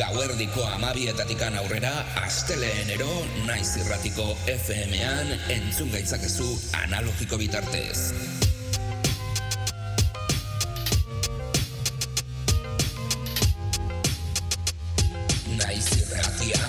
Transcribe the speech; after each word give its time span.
gauerdiko 0.00 0.62
amabietatikan 0.64 1.56
aurrera, 1.60 1.90
asteleenero 2.24 3.08
naiz 3.44 3.74
irratiko 3.76 4.24
FM-an 4.48 5.34
entzun 5.52 5.90
gaitzakezu 5.92 6.46
analogiko 6.78 7.36
bitartez. 7.40 8.14
Naiz 15.58 15.90
irratia. 15.98 16.62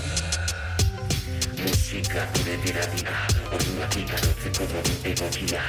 Musika 1.62 2.28
gure 2.36 2.60
dira 2.68 3.16
orduak 3.48 3.96
ikarotzeko 4.04 4.68
modu 4.76 5.00
egokia. 5.14 5.64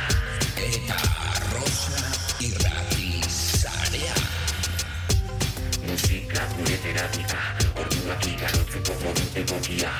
Eta 0.66 0.98
Rosa 1.54 2.21
Musika 6.02 6.42
gure 6.58 6.76
terapia, 6.82 7.40
orduak 7.78 8.24
ikarotzeko 8.26 8.94
modu 9.02 9.26
egokia. 9.38 9.90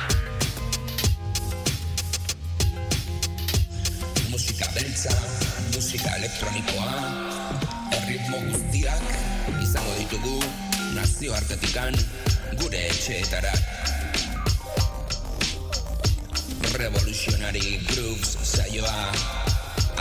Musika 4.32 4.66
beltza, 4.74 5.14
musika 5.76 6.16
elektronikoa, 6.18 6.90
erritmo 8.00 8.42
guztiak 8.48 9.14
izango 9.62 9.94
ditugu 10.00 10.34
nazioartetikan 10.98 11.94
gure 12.58 12.82
etxeetara. 12.88 13.54
Revolutionary 16.82 17.78
Grooves 17.92 18.34
saioa 18.42 18.98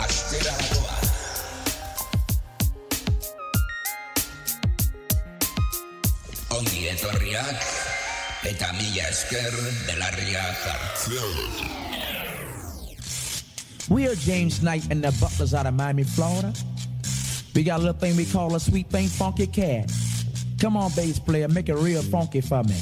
astera 0.02 0.58
Ongi 6.62 6.84
etorriak 6.86 7.58
eta 8.46 8.68
mila 8.76 9.06
esker 9.10 9.54
jartzen. 10.30 11.32
We 13.90 14.06
are 14.06 14.14
James 14.14 14.62
Knight 14.62 14.86
and 14.90 15.02
the 15.02 15.10
Butlers 15.18 15.54
out 15.54 15.66
of 15.66 15.74
Miami, 15.74 16.04
Florida. 16.04 16.52
We 17.56 17.64
got 17.64 17.80
a 17.80 17.82
little 17.82 17.98
thing 17.98 18.16
we 18.16 18.26
call 18.26 18.54
a 18.54 18.60
sweet 18.60 18.86
thing, 18.90 19.08
funky 19.08 19.48
cat. 19.48 19.90
Come 20.60 20.76
on, 20.76 20.92
bass 20.94 21.18
player, 21.18 21.48
make 21.48 21.68
it 21.68 21.74
real 21.74 22.02
funky 22.02 22.40
for 22.40 22.62
me. 22.62 22.78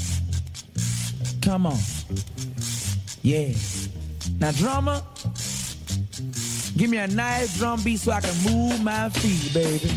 Come 1.41 1.67
on. 1.67 1.79
Yeah. 3.23 3.55
Now, 4.39 4.53
drummer, 4.53 5.01
give 6.77 6.91
me 6.91 6.99
a 6.99 7.07
nice 7.07 7.57
drum 7.57 7.83
beat 7.83 8.01
so 8.01 8.13
I 8.13 8.21
can 8.21 8.37
move 8.45 8.85
my 8.85 9.09
feet, 9.09 9.55
baby. 9.55 9.91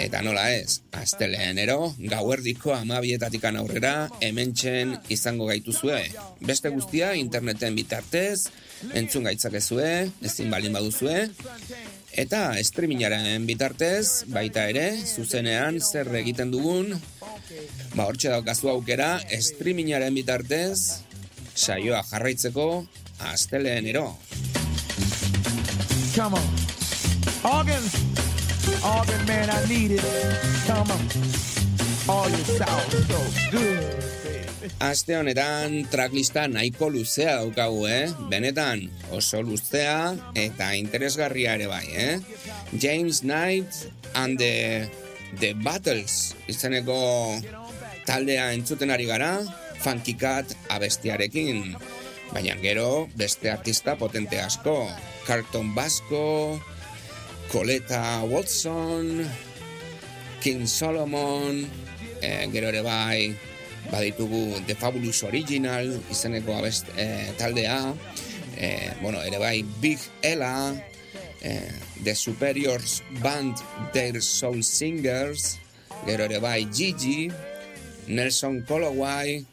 Eta 0.00 0.22
nola 0.24 0.46
ez, 0.56 0.80
asteleenero, 0.96 1.92
gauerdiko 2.10 2.72
amabietatikan 2.72 3.58
aurrera, 3.60 4.08
hementxen 4.24 4.94
izango 5.12 5.50
gaituzue. 5.50 5.98
Beste 6.40 6.72
guztia, 6.72 7.12
interneten 7.20 7.76
bitartez, 7.76 8.48
entzun 8.96 9.28
gaitzakezue, 9.28 9.90
ezin 10.24 10.50
balin 10.50 10.72
baduzue, 10.72 11.28
eta 12.16 12.40
streamingaren 12.64 13.44
bitartez, 13.46 14.24
baita 14.32 14.66
ere, 14.72 14.88
zuzenean 15.04 15.78
zer 15.84 16.08
egiten 16.22 16.50
dugun, 16.54 16.96
ba 17.94 18.08
hortxe 18.08 18.32
daukazu 18.32 18.72
aukera, 18.72 19.18
streamingaren 19.50 20.16
bitartez, 20.16 21.04
saioa 21.54 22.02
jarraitzeko 22.10 22.86
asteleenero. 23.32 24.16
Come 26.14 26.34
on. 26.34 26.48
Organ. 27.44 27.82
Organ, 28.84 29.26
man, 29.26 29.50
I 29.50 29.68
need 29.68 29.90
it. 29.92 30.04
Come 30.66 30.90
on. 30.90 31.00
Oh, 32.08 32.26
you 32.28 32.44
sound 32.58 32.92
so 33.06 33.20
good. 33.50 34.10
Aste 34.80 35.16
honetan 35.16 35.86
tracklista 35.92 36.46
nahiko 36.48 36.90
luzea 36.92 37.36
daukagu, 37.40 37.86
eh? 37.88 38.08
Benetan, 38.28 38.86
oso 39.12 39.42
luzea 39.44 40.16
eta 40.34 40.72
interesgarria 40.76 41.54
ere 41.56 41.68
bai, 41.68 41.86
eh? 41.92 42.18
James 42.76 43.22
Knight 43.22 43.88
and 44.14 44.38
the, 44.38 44.88
the 45.40 45.52
Battles 45.54 46.34
izeneko 46.48 47.00
taldea 48.08 48.50
entzuten 48.56 48.92
ari 48.92 49.08
gara, 49.08 49.38
Funky 49.80 50.14
Cat 50.14 50.52
abestiarekin. 50.68 51.76
Baina 52.30 52.54
gero 52.62 53.08
beste 53.16 53.50
artista 53.50 53.96
potente 53.96 54.40
asko. 54.40 54.88
Carlton 55.26 55.74
Basco, 55.74 56.60
Coleta 57.50 58.22
Watson, 58.22 59.26
King 60.40 60.66
Solomon, 60.66 61.66
eh, 62.20 62.48
gero 62.52 62.68
ere 62.68 62.82
bai 62.82 63.34
baditugu 63.90 64.60
The 64.66 64.74
Fabulous 64.74 65.22
Original 65.24 65.90
izeneko 66.10 66.54
abest, 66.56 66.88
eh, 66.96 67.32
taldea, 67.36 67.94
eh, 68.56 68.92
bueno, 69.02 69.22
ere 69.22 69.38
bai 69.38 69.64
Big 69.80 69.98
Ella, 70.22 70.72
eh, 71.40 71.72
The 72.04 72.14
Superiors 72.14 73.02
Band 73.20 73.56
Their 73.92 74.22
Soul 74.22 74.62
Singers, 74.62 75.58
gero 76.06 76.24
ere 76.24 76.38
bai 76.38 76.68
Gigi, 76.72 77.30
Nelson 78.08 78.64
bai 78.64 79.44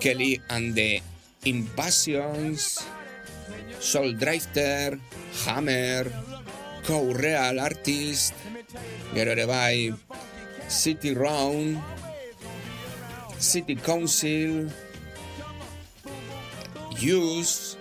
Kelly 0.00 0.40
and 0.50 0.74
the 0.74 1.00
Impassions, 1.44 2.80
Soul 3.80 4.12
Drifter, 4.12 4.98
Hammer, 5.44 6.10
Co-Real 6.84 7.60
Artist, 7.60 8.34
bai 9.12 9.92
City 10.68 11.14
Round, 11.14 11.80
City 13.38 13.76
Council, 13.76 14.68
Use, 16.98 17.76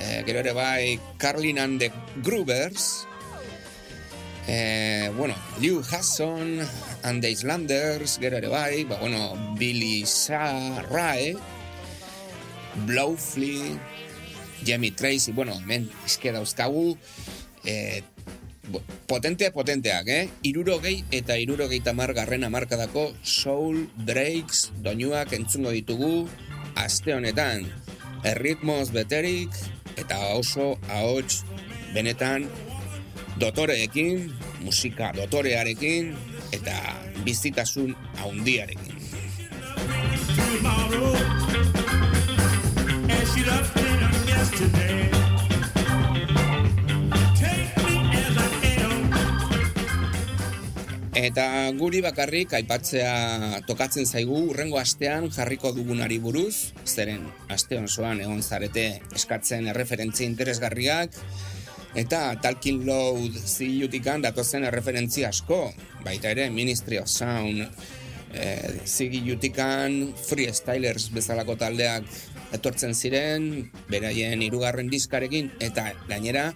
eh, 0.00 0.98
Carlin 1.18 1.58
and 1.58 1.78
the 1.78 1.90
Groovers, 2.22 3.06
eh, 4.46 5.10
bueno, 5.16 5.34
Liu 5.60 5.82
Hasson 5.82 6.66
and 7.04 7.22
the 7.22 7.28
Islanders, 7.28 8.18
gero 8.18 8.36
ere 8.40 8.48
bai, 8.48 8.84
ba, 8.84 8.96
bueno, 8.98 9.54
Billy 9.58 10.04
Sarrae, 10.06 11.36
Blowfly, 12.86 13.78
Jamie 14.64 14.90
Tracy, 14.90 15.32
bueno, 15.32 15.60
men, 15.68 15.90
eske 16.04 16.32
dauzkagu, 16.32 16.96
eh, 17.64 18.02
potentea 19.06 19.52
potenteak, 19.52 20.08
eh? 20.08 20.28
Irurogei 20.48 21.04
eta 21.12 21.36
irurogei 21.36 21.82
tamar 21.84 22.14
garren 22.16 22.48
amarkadako 22.48 23.10
soul 23.22 23.84
breaks 24.08 24.70
doinuak 24.80 25.36
entzungo 25.36 25.74
ditugu 25.76 26.24
aste 26.80 27.12
honetan. 27.12 27.68
Erritmoz 28.24 28.88
beterik 28.96 29.52
eta 30.00 30.16
oso 30.32 30.78
ahots 30.88 31.44
benetan 31.92 32.48
dotoreekin, 33.36 34.30
musika 34.64 35.12
dotorearekin 35.12 36.14
eta 36.54 36.78
bizitasun 37.26 37.94
haundiarekin. 38.22 38.94
Eta 51.24 51.44
guri 51.78 52.02
bakarrik 52.04 52.52
aipatzea 52.58 53.62
tokatzen 53.66 54.04
zaigu 54.04 54.36
urrengo 54.50 54.76
astean 54.76 55.30
jarriko 55.32 55.70
dugunari 55.72 56.18
buruz, 56.20 56.74
zeren 56.84 57.22
aste 57.54 57.78
osoan 57.80 58.20
egon 58.20 58.42
zarete 58.42 58.84
eskatzen 59.16 59.70
erreferentzia 59.72 60.28
interesgarriak, 60.28 61.16
eta 61.94 62.34
Talking 62.42 62.84
Loud 62.86 63.36
zilutikan 63.38 64.22
datozen 64.24 64.66
erreferentzia 64.66 65.30
asko, 65.30 65.68
baita 66.04 66.32
ere 66.34 66.48
Ministry 66.50 66.98
of 66.98 67.08
Sound, 67.08 67.62
eh, 68.34 68.80
zigilutikan 68.84 70.14
freestylers 70.18 71.08
bezalako 71.14 71.56
taldeak 71.56 72.08
etortzen 72.54 72.94
ziren, 72.94 73.70
beraien 73.90 74.42
hirugarren 74.42 74.90
diskarekin, 74.90 75.52
eta 75.62 75.92
gainera 76.08 76.52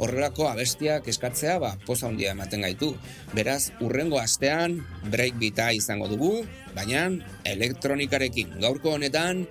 horrelako 0.00 0.48
abestiak 0.48 1.08
eskatzea, 1.12 1.58
ba, 1.62 1.74
poza 1.86 2.08
handia 2.08 2.32
ematen 2.32 2.64
gaitu. 2.64 2.94
Beraz, 3.34 3.70
urrengo 3.84 4.18
astean 4.18 4.80
breakbeata 5.10 5.70
izango 5.76 6.08
dugu, 6.08 6.32
baina 6.74 7.08
elektronikarekin. 7.44 8.56
Gaurko 8.62 8.96
honetan, 8.96 9.44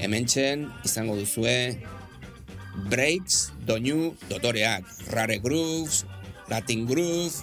hementxen 0.00 0.68
izango 0.86 1.18
duzue 1.18 1.76
breaks, 2.74 3.52
doinu, 3.66 4.14
dotoreak, 4.28 4.84
rare 5.14 5.38
grooves, 5.38 6.04
latin 6.48 6.86
groove, 6.86 7.34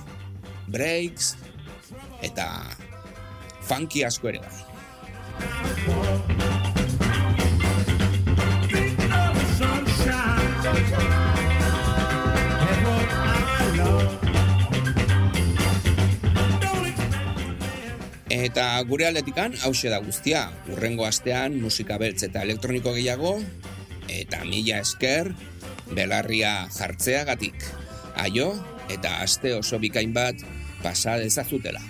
breaks, 0.68 1.36
eta 2.22 2.48
funky 3.66 4.06
asko 4.06 4.30
ere 4.30 4.44
bai. 4.44 4.62
Eta 18.32 18.64
gure 18.90 19.06
aldetikan 19.06 19.54
hause 19.68 19.90
da 19.92 20.00
guztia. 20.02 20.48
Urrengo 20.72 21.06
astean 21.06 21.60
musika 21.62 21.98
beltz 22.02 22.24
eta 22.26 22.42
elektroniko 22.46 22.94
gehiago, 22.96 23.36
eta 24.12 24.44
mila 24.46 24.82
esker 24.84 25.32
belarria 25.96 26.68
jartzeagatik. 26.76 27.64
Aio, 28.22 28.52
eta 28.92 29.22
aste 29.24 29.56
oso 29.56 29.80
bikain 29.80 30.14
bat 30.14 30.44
pasa 30.84 31.18
dezazutela. 31.22 31.82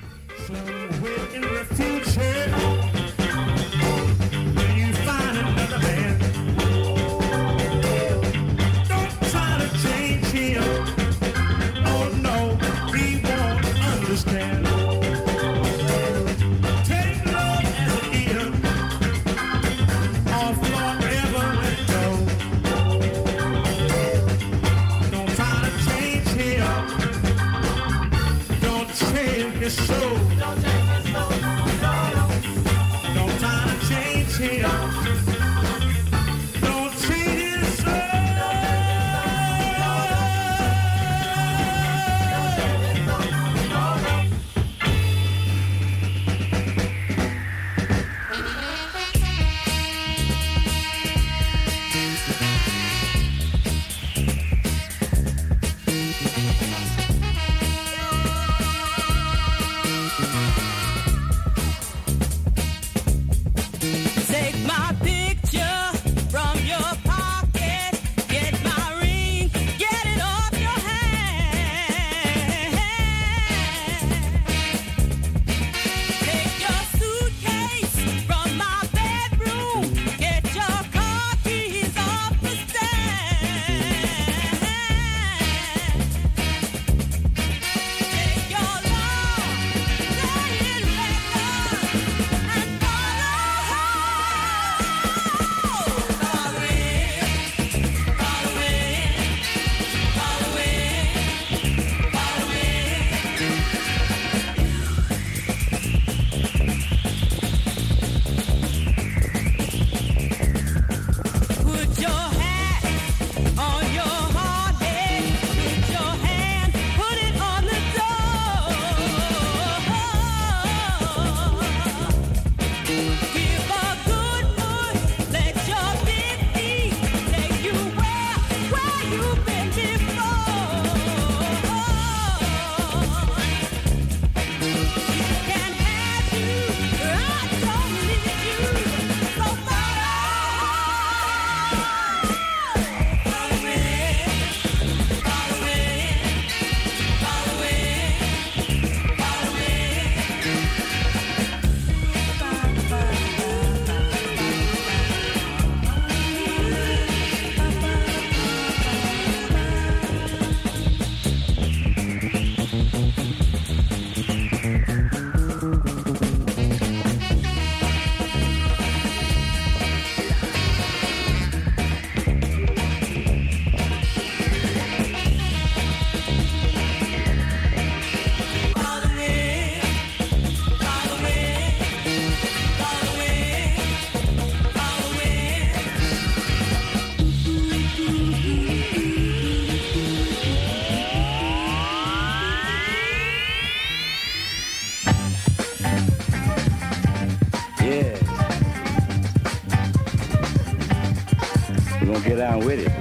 Down 202.42 202.66
with 202.66 202.80
it. 202.80 202.92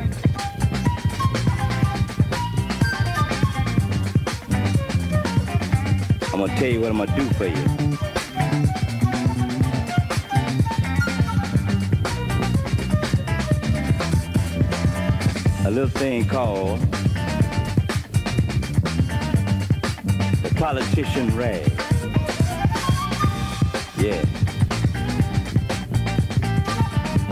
I'm 6.31 6.41
gonna 6.41 6.55
tell 6.57 6.69
you 6.69 6.81
what 6.83 6.91
I'm 6.91 6.99
gonna 6.99 7.17
do 7.17 7.25
for 7.39 7.47
you. 7.47 7.65
A 15.67 15.71
little 15.71 15.89
thing 15.89 16.29
called 16.29 16.81
the 20.43 20.53
politician 20.57 21.35
rag. 21.35 21.73
Yeah. 23.97 24.23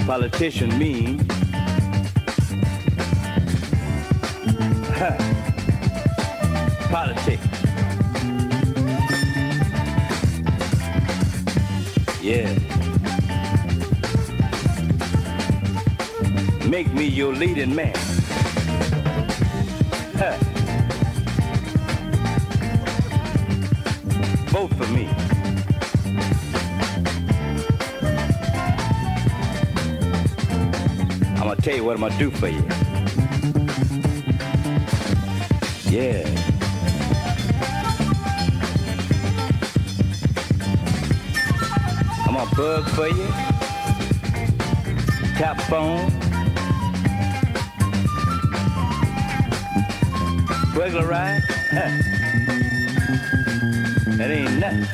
Politician 0.07 0.79
means 0.79 1.38
Make 16.79 16.93
me 16.95 17.07
your 17.07 17.35
leading 17.35 17.75
man. 17.75 17.93
Vote 24.47 24.73
for 24.75 24.87
me. 24.93 25.09
I'm 31.35 31.49
gonna 31.49 31.57
tell 31.57 31.75
you 31.75 31.83
what 31.83 31.97
I'm 31.97 32.03
gonna 32.03 32.17
do 32.17 32.31
for 32.31 32.47
you. 32.47 32.63
Yeah. 35.91 36.23
I'm 42.25 42.35
gonna 42.35 42.55
bug 42.55 42.89
for 42.91 43.09
you. 43.09 43.27
Tap 45.39 45.61
phone. 45.63 46.18
Burglarize. 50.79 51.43
Huh. 51.71 51.91
That 54.17 54.31
ain't 54.31 54.59
nothing. 54.59 54.87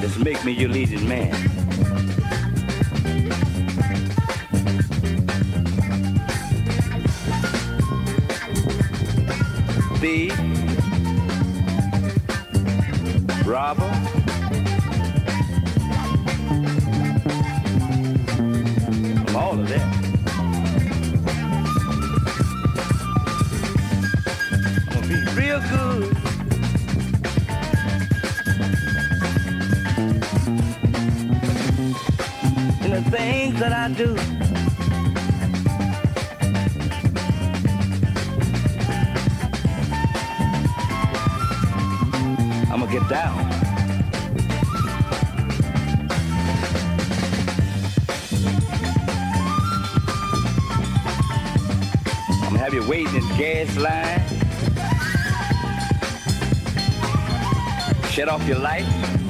Just 0.00 0.18
make 0.20 0.42
me 0.44 0.52
your 0.52 0.70
leading 0.70 1.06
man. 1.08 1.34
thief, 9.98 10.32
robber, 13.46 13.84
all 19.36 19.58
of 19.58 19.68
that. 19.68 20.13
Do. 33.94 34.16
I'm 42.70 42.80
gonna 42.80 42.90
get 42.90 43.08
down. 43.08 43.38
I'm 52.42 52.48
gonna 52.48 52.58
have 52.58 52.74
you 52.74 52.88
waiting 52.88 53.14
in 53.14 53.28
the 53.28 53.34
gas 53.38 53.76
line. 53.76 54.22
Shut 58.10 58.28
off 58.28 58.46
your 58.48 58.58
light. 58.58 59.23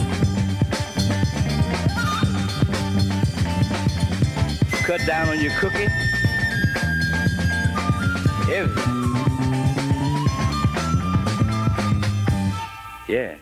Cut 4.84 5.00
down 5.06 5.30
on 5.30 5.40
your 5.40 5.52
cooking. 5.52 5.88
Yeah. 13.08 13.36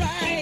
Right. 0.00 0.33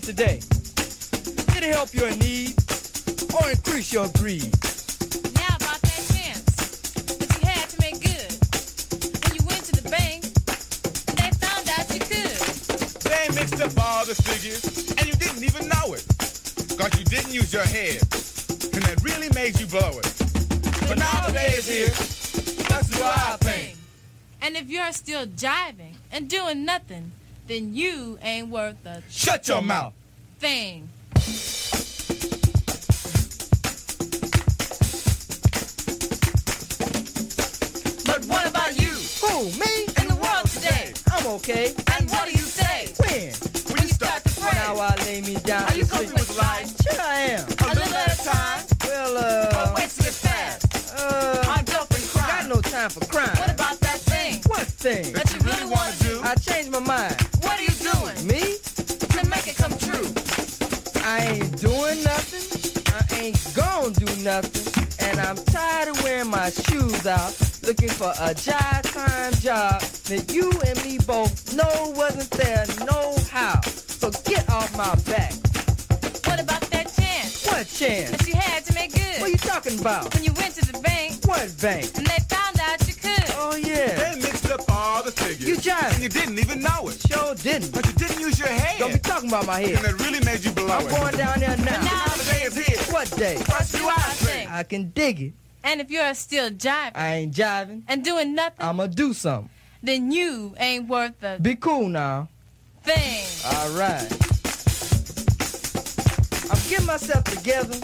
That 0.00 0.06
today. 0.06 0.40
Did 1.54 1.64
it 1.64 1.74
help 1.74 1.92
your 1.94 2.10
need 2.16 2.54
or 3.34 3.50
increase 3.50 3.92
your 3.92 4.08
greed? 4.18 4.50
Now 5.34 5.56
about 5.56 5.80
that 5.80 6.02
chance 6.12 6.44
that 7.18 7.28
you 7.40 7.48
had 7.48 7.68
to 7.70 7.76
make 7.80 8.00
good. 8.00 8.30
When 9.24 9.36
you 9.36 9.44
went 9.46 9.64
to 9.64 9.82
the 9.82 9.88
bank, 9.88 10.22
they 11.16 11.30
found 11.38 11.68
out 11.74 11.86
you 11.92 12.00
could. 12.00 12.38
They 13.08 13.28
mixed 13.34 13.60
up 13.60 13.72
all 13.78 14.04
the 14.04 14.14
figures, 14.14 14.64
and 14.96 15.06
you 15.06 15.14
didn't 15.14 15.44
even 15.44 15.68
know 15.68 15.94
it. 15.94 16.04
Cause 16.78 16.98
you 16.98 17.04
didn't 17.04 17.32
use 17.32 17.52
your 17.52 17.64
head. 17.64 18.00
And 18.72 18.82
that 18.84 19.00
really 19.02 19.30
made 19.34 19.58
you 19.60 19.66
blow 19.66 19.98
it. 19.98 20.08
But 20.88 20.98
now 20.98 21.26
the 21.26 21.32
day 21.32 21.54
is 21.58 21.66
here. 21.66 21.94
Let's 22.70 22.88
do 22.88 23.02
our 23.02 23.36
thing. 23.38 23.76
And 24.42 24.56
if 24.56 24.68
you're 24.70 24.92
still 24.92 25.26
jiving 25.26 25.96
and 26.12 26.28
doing 26.28 26.64
nothing, 26.64 27.12
then 27.50 27.74
you 27.74 28.16
ain't 28.22 28.48
worth 28.48 28.86
a 28.86 29.02
Shut 29.10 29.48
your 29.48 29.60
mouth. 29.60 29.92
thing. 30.38 30.88
But 38.04 38.24
what 38.26 38.46
about 38.48 38.80
you? 38.80 38.90
Who, 39.22 39.44
me? 39.58 39.86
In 40.00 40.08
the 40.08 40.18
world 40.20 40.46
today, 40.50 40.92
I'm 41.12 41.26
okay. 41.38 41.72
and 41.94 42.10
what 42.10 42.24
do 42.26 42.32
you 42.32 42.38
say? 42.58 42.92
When? 42.98 43.30
When 43.70 43.82
you 43.86 43.92
start 43.94 44.24
to 44.24 44.40
pray, 44.40 44.50
Now 44.58 44.76
I 44.78 44.94
lay 45.06 45.20
me 45.20 45.34
down 45.46 45.64
Are 45.70 45.74
you 45.76 45.84
to 45.84 45.88
sleep. 45.88 46.10
coping 46.10 46.20
with 46.26 46.36
life? 46.38 46.68
Sure 46.82 47.00
I 47.00 47.14
am. 47.38 47.46
a 47.46 47.74
little 47.74 47.94
at 47.94 48.18
a 48.18 48.24
time, 48.24 48.64
Well, 48.84 49.16
or 49.16 49.54
uh, 49.54 49.74
wasting 49.76 50.06
it 50.06 50.14
fast 50.14 50.66
uh, 50.98 51.52
on 51.52 51.64
dope 51.64 51.90
and 51.94 52.04
got 52.14 52.48
no 52.48 52.60
time 52.60 52.90
for 52.90 53.04
crime. 53.06 53.36
What 53.36 53.50
about 53.54 53.78
that 53.80 53.98
thing 54.00 54.42
What 54.46 54.66
thing? 54.66 55.12
that 55.12 55.32
you 55.32 55.40
really 55.40 55.70
want 55.70 55.94
to 55.94 56.08
do? 56.08 56.20
I 56.24 56.34
changed 56.34 56.70
my 56.70 56.80
mind. 56.80 57.16
Nothing. 64.24 64.84
And 65.08 65.18
I'm 65.20 65.36
tired 65.36 65.88
of 65.88 66.02
wearing 66.02 66.30
my 66.30 66.50
shoes 66.50 67.06
out, 67.06 67.34
looking 67.62 67.88
for 67.88 68.10
a 68.10 68.34
jive 68.34 68.82
time 68.92 69.32
job 69.34 69.80
that 70.10 70.32
you 70.32 70.50
and 70.66 70.84
me 70.84 70.98
both 71.06 71.54
know 71.54 71.92
wasn't 71.96 72.30
there 72.32 72.66
no 72.84 73.16
how. 73.30 73.60
So 73.62 74.10
get 74.24 74.48
off 74.50 74.76
my 74.76 74.94
back. 75.10 75.32
What 76.26 76.40
about 76.40 76.62
that 76.70 76.92
chance 76.96 77.46
What 77.46 77.66
chance? 77.66 78.10
That 78.10 78.26
you 78.28 78.34
had 78.34 78.64
to 78.66 78.74
make 78.74 78.92
good. 78.94 79.20
What 79.20 79.30
you 79.30 79.38
talking 79.38 79.78
about? 79.80 80.14
When 80.14 80.24
you 80.24 80.32
went 80.34 80.54
to 80.56 80.64
the 80.72 80.78
bank 80.80 81.24
What 81.24 81.52
bank? 81.60 81.90
and 81.96 82.06
they 82.06 82.18
found 82.28 82.60
out 82.60 82.78
you. 83.04 83.14
Oh 83.36 83.56
yeah. 83.56 84.12
They 84.12 84.20
mixed 84.20 84.50
up 84.50 84.60
all 84.68 85.02
the 85.02 85.12
figures. 85.12 85.48
You 85.48 85.56
jive. 85.56 85.94
And 85.94 86.02
you 86.02 86.08
didn't 86.08 86.38
even 86.38 86.60
know 86.60 86.88
it. 86.88 87.00
Sure 87.08 87.34
didn't. 87.34 87.72
But 87.72 87.86
you 87.86 87.92
didn't 87.92 88.20
use 88.20 88.38
your 88.38 88.48
head. 88.48 88.78
Don't 88.78 88.92
be 88.92 88.98
talking 88.98 89.28
about 89.28 89.46
my 89.46 89.60
head. 89.60 89.78
and 89.78 89.86
it 89.86 90.00
really 90.04 90.20
made 90.24 90.44
you 90.44 90.50
blow 90.52 90.66
I'm 90.68 90.86
it. 90.86 90.90
going 90.90 91.16
down 91.16 91.40
there 91.40 91.56
now. 91.58 91.80
now 91.82 92.04
the 92.16 92.24
day 92.32 92.42
is 92.42 92.56
here. 92.56 92.78
What 92.92 93.10
day? 93.16 93.36
What 93.36 93.72
you 93.72 93.88
I 93.88 94.00
say? 94.14 94.46
I 94.48 94.62
can 94.62 94.90
dig 94.90 95.20
it. 95.22 95.32
And 95.62 95.80
if 95.80 95.90
you're 95.90 96.14
still 96.14 96.50
jiving 96.50 96.92
I 96.94 97.14
ain't 97.16 97.34
jiving. 97.34 97.82
and 97.88 98.02
doing 98.04 98.34
nothing, 98.34 98.64
I'ma 98.64 98.86
do 98.86 99.12
something. 99.12 99.50
then 99.82 100.10
you 100.10 100.54
ain't 100.58 100.88
worth 100.88 101.22
a 101.22 101.38
Be 101.40 101.54
cool 101.54 101.88
now. 101.88 102.28
thing. 102.82 103.24
All 103.44 103.70
right. 103.78 104.08
I'm 106.50 106.58
getting 106.68 106.86
myself 106.86 107.24
together. 107.24 107.76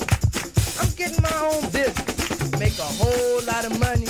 I'm 0.80 0.90
getting 0.96 1.22
my 1.22 1.36
own 1.52 1.62
business. 1.70 2.58
Make 2.58 2.78
a 2.78 2.82
whole 2.82 3.42
lot 3.44 3.64
of 3.66 3.78
money 3.78 4.06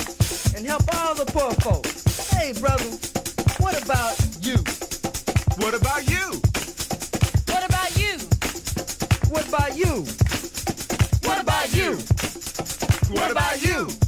and 0.57 0.65
help 0.65 0.83
all 0.95 1.13
the 1.13 1.25
poor 1.25 1.51
folks. 1.61 2.31
Hey, 2.31 2.51
brother, 2.51 2.83
what 3.59 3.79
about 3.81 4.17
you? 4.41 4.57
What 5.63 5.75
about 5.75 6.09
you? 6.09 6.41
What 7.45 7.63
about 7.63 7.95
you? 7.95 8.17
What 9.29 9.47
about 9.47 9.77
you? 9.77 10.03
What 11.21 11.41
about 11.41 11.73
you? 11.75 11.97
What 13.11 13.31
about 13.31 13.63
you? 13.63 14.06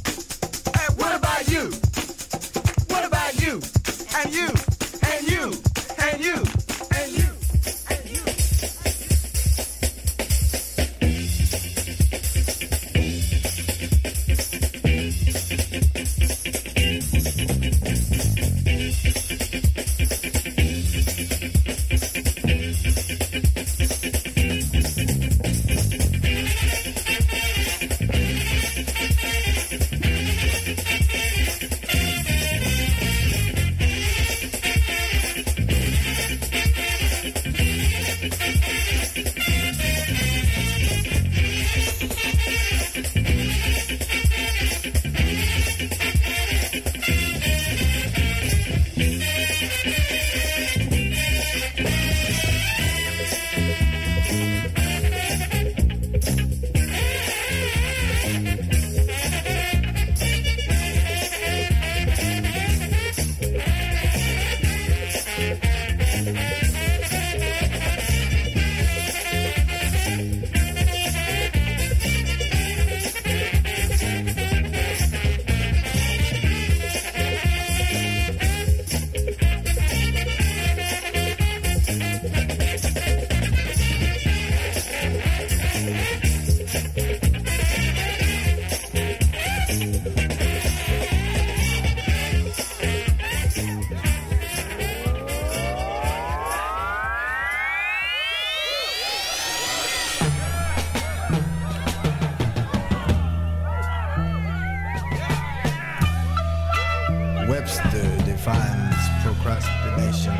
Procrastination 109.42 110.36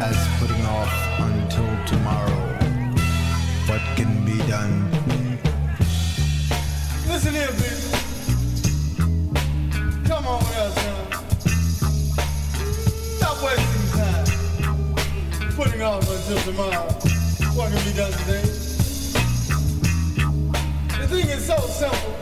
as 0.00 0.16
putting 0.38 0.64
off 0.66 0.92
until 1.20 1.84
tomorrow 1.86 2.42
what 3.66 3.80
can 3.96 4.24
be 4.26 4.36
done. 4.46 4.90
Listen 7.08 7.32
here, 7.32 7.52
baby. 7.52 7.88
Come 10.06 10.26
on 10.26 10.38
with 10.40 10.58
us, 10.58 10.74
son. 10.82 11.06
Stop 13.16 13.42
wasting 13.42 13.88
time. 13.96 14.26
Putting 15.56 15.82
off 15.82 16.08
until 16.10 16.38
tomorrow. 16.52 16.88
What 17.56 17.72
can 17.72 17.84
be 17.84 17.92
done 17.96 18.12
today? 18.12 18.44
The 21.00 21.06
thing 21.08 21.26
is 21.28 21.46
so 21.46 21.56
simple. 21.56 22.14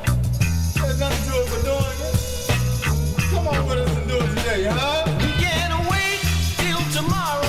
There's 0.80 1.00
nothing 1.00 1.24
to 1.28 1.40
it 1.40 1.46
but 1.50 1.62
doing 1.64 1.98
it. 2.06 2.14
Come 3.30 3.48
on 3.48 3.66
with 3.66 3.78
us 3.78 3.96
and 3.96 4.08
do 4.08 4.16
it 4.16 4.28
today, 4.36 4.64
huh? 4.70 5.09
Tomorrow. 7.00 7.39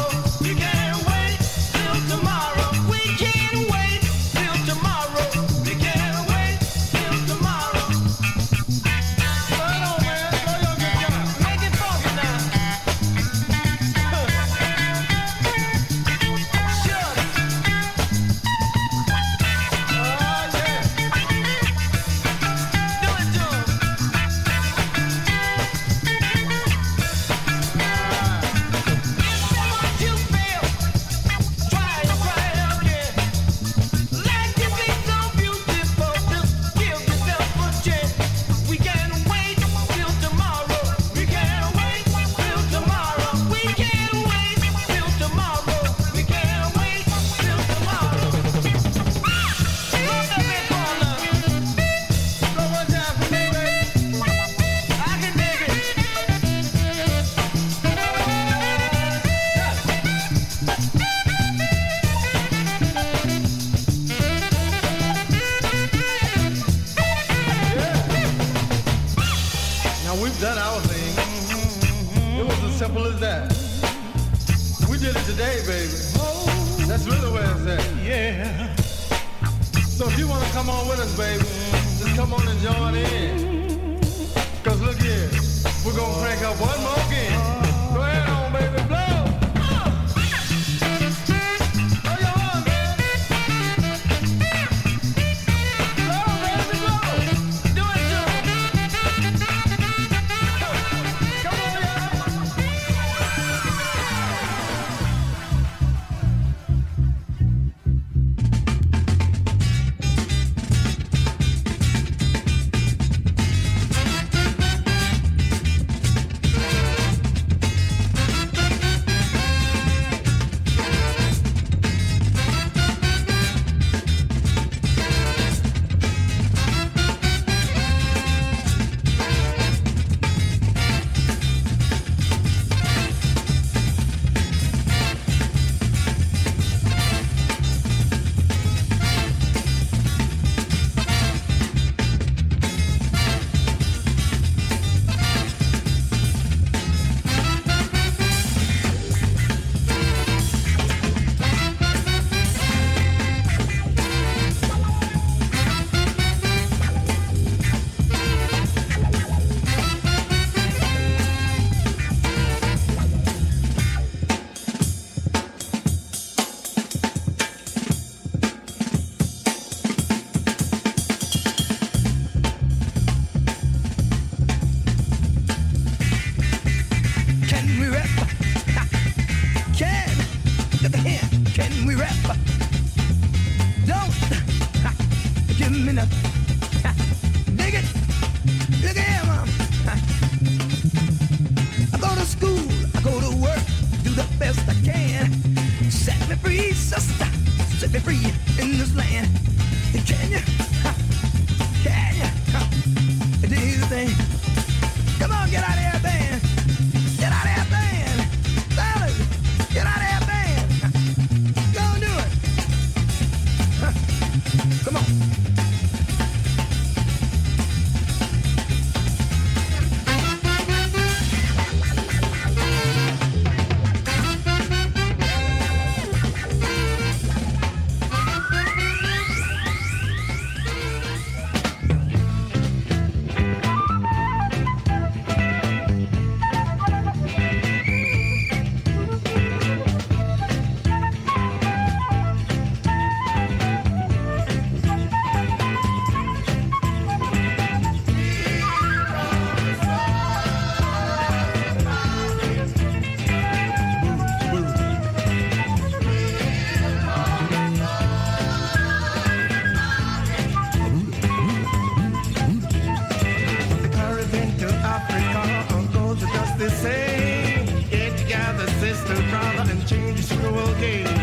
Africa, 264.94 265.74
uncles 265.74 266.22
are 266.22 266.34
just 266.34 266.58
the 266.60 266.70
same. 266.70 267.66
Get 267.89 268.18
together, 268.18 268.68
sister, 268.82 269.16
brother, 269.30 269.72
and 269.72 269.88
change 269.88 270.28
the 270.28 270.36
cruel 270.36 270.68
game. 270.82 271.20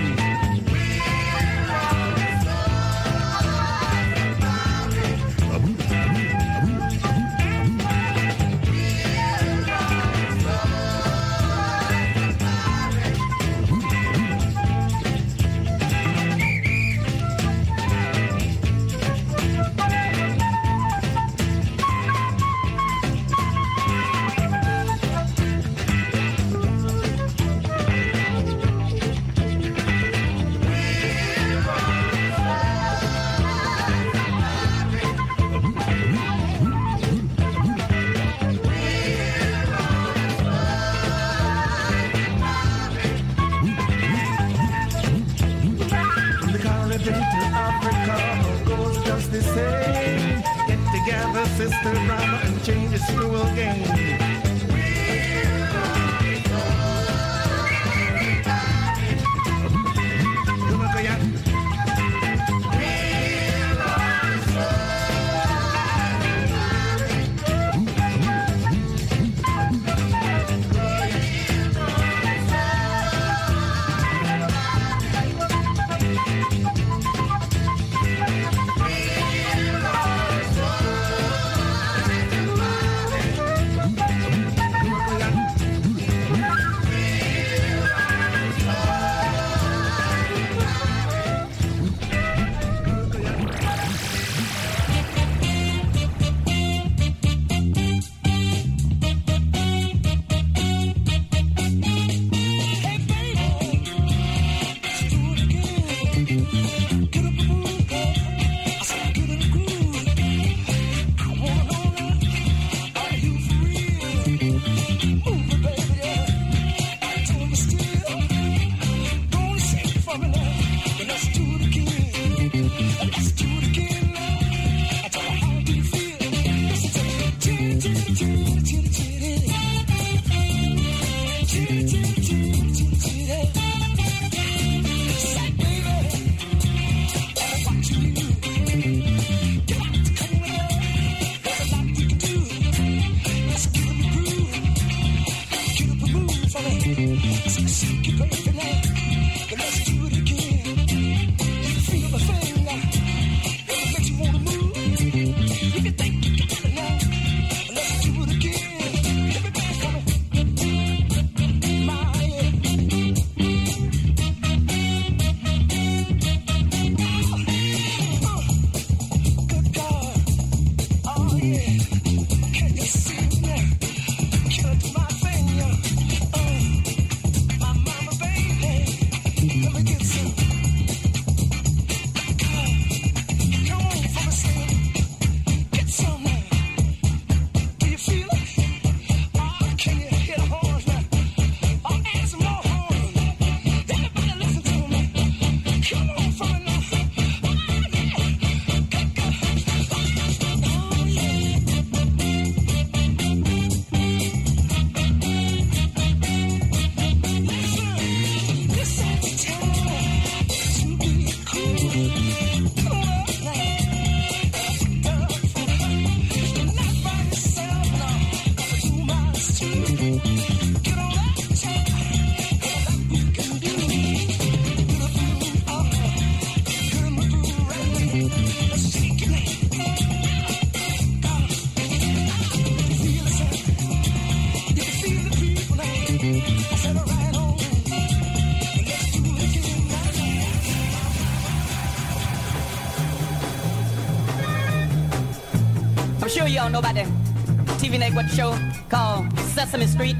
show 248.38 248.56
called 248.88 249.36
Sesame 249.40 249.84
Street 249.84 250.14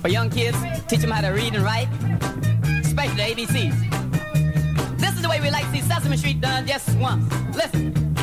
for 0.00 0.06
young 0.06 0.30
kids, 0.30 0.56
teach 0.86 1.00
them 1.00 1.10
how 1.10 1.20
to 1.20 1.30
read 1.30 1.56
and 1.56 1.64
write, 1.64 1.88
especially 2.84 3.34
the 3.34 3.42
ABCs. 3.42 4.96
This 4.96 5.12
is 5.16 5.22
the 5.22 5.28
way 5.28 5.40
we 5.40 5.50
like 5.50 5.64
to 5.64 5.72
see 5.72 5.80
Sesame 5.80 6.16
Street 6.16 6.40
done 6.40 6.68
just 6.68 6.96
once. 6.98 7.24
Listen. 7.56 8.13